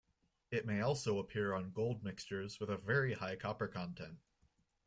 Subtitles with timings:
[0.49, 4.17] It may also appear on gold mixtures with a very high copper content.